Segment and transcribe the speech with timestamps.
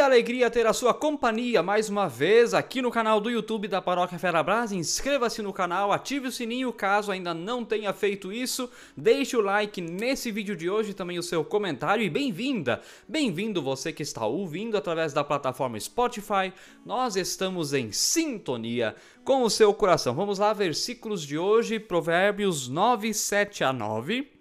[0.00, 3.82] Que alegria ter a sua companhia mais uma vez aqui no canal do YouTube da
[3.82, 4.72] Paróquia Ferabras.
[4.72, 8.70] Inscreva-se no canal, ative o sininho caso ainda não tenha feito isso.
[8.96, 13.92] Deixe o like nesse vídeo de hoje, também o seu comentário e bem-vinda, bem-vindo você
[13.92, 16.50] que está ouvindo através da plataforma Spotify.
[16.82, 20.14] Nós estamos em sintonia com o seu coração.
[20.14, 24.32] Vamos lá, versículos de hoje, Provérbios 9, 7 a 9.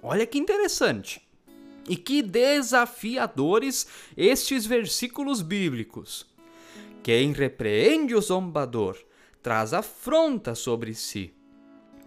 [0.00, 1.20] Olha que interessante.
[1.88, 6.26] E que desafiadores estes versículos bíblicos.
[7.02, 8.96] Quem repreende o zombador
[9.42, 11.34] traz afronta sobre si,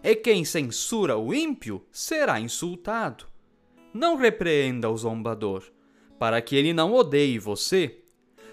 [0.04, 3.26] e quem censura o ímpio será insultado.
[3.94, 5.64] Não repreenda o zombador,
[6.18, 8.00] para que ele não odeie você.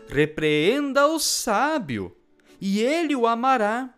[0.07, 2.15] Repreenda o sábio,
[2.61, 3.95] e ele o amará.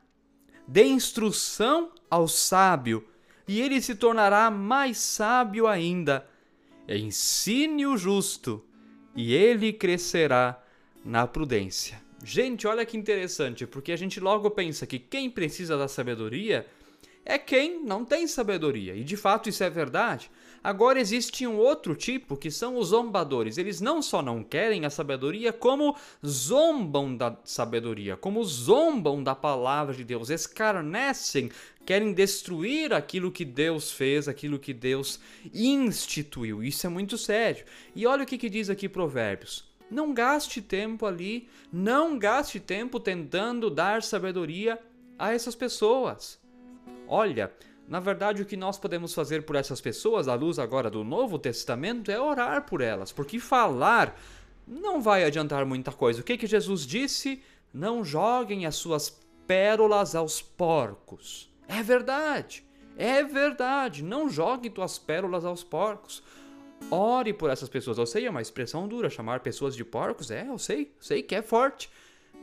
[0.69, 3.09] Dê instrução ao sábio,
[3.49, 6.29] e ele se tornará mais sábio ainda
[6.89, 8.65] ensine o justo,
[9.15, 10.63] e ele crescerá
[11.05, 12.01] na prudência.
[12.23, 16.67] Gente, olha que interessante, porque a gente logo pensa que quem precisa da sabedoria
[17.25, 18.95] é quem não tem sabedoria.
[18.95, 20.31] E de fato isso é verdade.
[20.63, 23.59] Agora existe um outro tipo que são os zombadores.
[23.59, 29.95] Eles não só não querem a sabedoria, como zombam da sabedoria, como zombam da palavra
[29.95, 31.51] de Deus, escarnecem,
[31.87, 35.21] querem destruir aquilo que Deus fez, aquilo que Deus
[35.55, 36.63] instituiu.
[36.63, 37.65] Isso é muito sério.
[37.95, 39.65] E olha o que, que diz aqui Provérbios.
[39.89, 44.81] Não gaste tempo ali, não gaste tempo tentando dar sabedoria
[45.17, 46.41] a essas pessoas.
[47.07, 47.53] Olha,
[47.89, 51.39] na verdade, o que nós podemos fazer por essas pessoas, à luz agora do Novo
[51.39, 54.19] Testamento, é orar por elas, porque falar
[54.67, 56.21] não vai adiantar muita coisa.
[56.21, 57.41] O que, que Jesus disse?
[57.73, 59.17] Não joguem as suas
[59.47, 61.49] pérolas aos porcos.
[61.69, 62.65] É verdade,
[62.97, 64.03] é verdade.
[64.03, 66.23] Não jogue tuas pérolas aos porcos.
[66.91, 67.99] Ore por essas pessoas.
[67.99, 70.31] Eu sei, é uma expressão dura chamar pessoas de porcos.
[70.31, 71.91] É, eu sei, sei que é forte.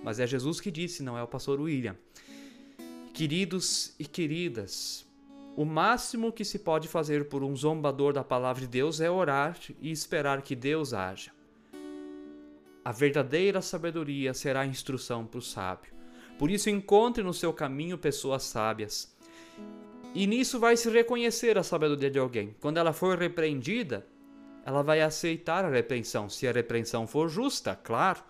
[0.03, 1.95] Mas é Jesus que disse, não é o pastor William.
[3.13, 5.05] Queridos e queridas,
[5.55, 9.57] o máximo que se pode fazer por um zombador da palavra de Deus é orar
[9.79, 11.31] e esperar que Deus haja.
[12.83, 15.93] A verdadeira sabedoria será a instrução para o sábio.
[16.37, 19.12] Por isso, encontre no seu caminho pessoas sábias.
[20.13, 22.55] E nisso vai se reconhecer a sabedoria de alguém.
[22.59, 24.05] Quando ela for repreendida,
[24.65, 28.23] ela vai aceitar a repreensão, se a repreensão for justa, claro.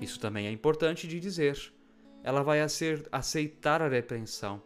[0.00, 1.72] Isso também é importante de dizer
[2.22, 4.62] ela vai aceitar a repreensão.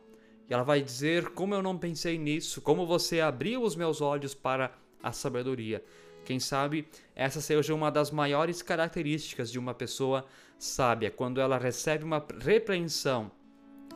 [0.49, 4.35] E ela vai dizer: Como eu não pensei nisso, como você abriu os meus olhos
[4.35, 4.73] para
[5.03, 5.83] a sabedoria.
[6.25, 10.25] Quem sabe essa seja uma das maiores características de uma pessoa
[10.59, 13.31] sábia, quando ela recebe uma repreensão,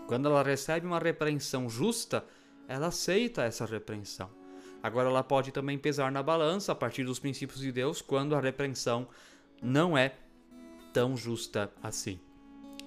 [0.06, 2.25] quando ela recebe uma repreensão justa,
[2.69, 4.31] ela aceita essa repreensão.
[4.83, 8.41] Agora ela pode também pesar na balança a partir dos princípios de Deus quando a
[8.41, 9.09] repreensão
[9.61, 10.15] não é
[10.93, 12.21] tão justa assim.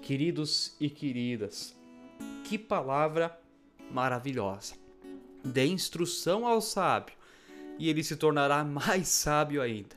[0.02, 1.78] Queridos e queridas,
[2.46, 3.38] que palavra
[3.92, 4.76] maravilhosa!
[5.44, 7.16] Dê instrução ao sábio
[7.78, 9.96] e ele se tornará mais sábio ainda.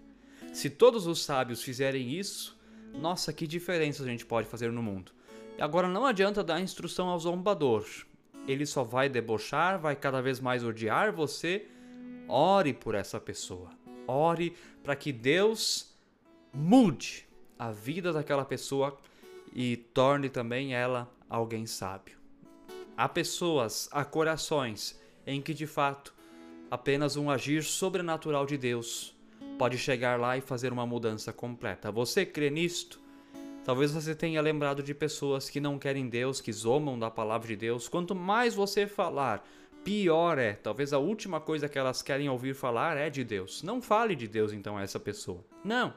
[0.53, 2.59] Se todos os sábios fizerem isso,
[2.95, 5.13] nossa, que diferença a gente pode fazer no mundo.
[5.61, 7.85] Agora não adianta dar instrução ao zombador.
[8.47, 11.67] Ele só vai debochar, vai cada vez mais odiar você.
[12.29, 13.71] Ore por essa pessoa.
[14.07, 15.95] Ore para que Deus
[16.53, 17.27] mude
[17.59, 18.99] a vida daquela pessoa
[19.55, 22.17] e torne também ela alguém sábio.
[22.97, 26.15] Há pessoas, há corações em que de fato
[26.71, 29.15] apenas um agir sobrenatural de Deus
[29.59, 31.93] pode chegar lá e fazer uma mudança completa.
[31.93, 33.01] Você crê nisto?
[33.65, 37.57] Talvez você tenha lembrado de pessoas que não querem Deus, que zombam da palavra de
[37.57, 37.89] Deus.
[37.89, 39.47] Quanto mais você falar,
[39.85, 40.55] pior é.
[40.55, 43.63] Talvez a última coisa que elas querem ouvir falar é de Deus.
[43.63, 45.45] Não fale de Deus então a essa pessoa.
[45.65, 45.95] Não.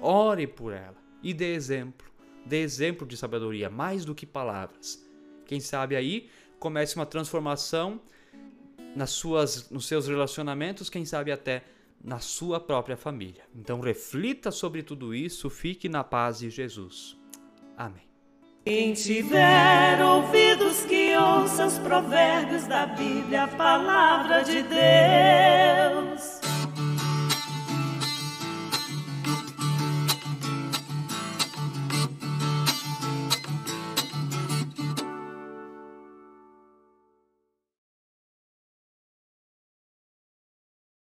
[0.00, 2.08] Ore por ela e dê exemplo
[2.48, 5.04] dê exemplo de sabedoria, mais do que palavras.
[5.46, 8.00] Quem sabe aí comece uma transformação
[8.96, 11.62] nas suas, nos seus relacionamentos, quem sabe até
[12.02, 13.42] na sua própria família.
[13.54, 17.16] Então reflita sobre tudo isso, fique na paz de Jesus.
[17.76, 18.08] Amém.
[18.64, 26.37] Quem tiver ouvidos que ouça os provérbios da Bíblia, a palavra de Deus.